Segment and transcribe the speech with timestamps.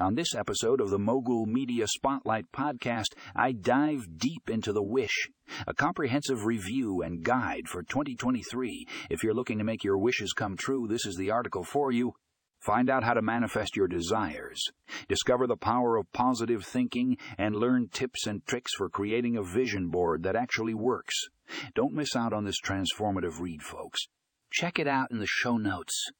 [0.00, 5.28] On this episode of the Mogul Media Spotlight podcast, I dive deep into the wish,
[5.66, 8.86] a comprehensive review and guide for 2023.
[9.08, 12.12] If you're looking to make your wishes come true, this is the article for you.
[12.60, 14.60] Find out how to manifest your desires.
[15.08, 19.88] Discover the power of positive thinking and learn tips and tricks for creating a vision
[19.88, 21.14] board that actually works.
[21.74, 24.00] Don't miss out on this transformative read, folks.
[24.52, 26.10] Check it out in the show notes.